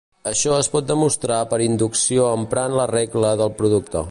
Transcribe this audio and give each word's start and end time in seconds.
Això 0.29 0.53
es 0.59 0.69
pot 0.75 0.87
demostrar 0.91 1.37
per 1.53 1.61
inducció 1.67 2.33
emprant 2.41 2.79
la 2.81 2.91
regla 2.97 3.39
del 3.45 3.59
producte. 3.63 3.99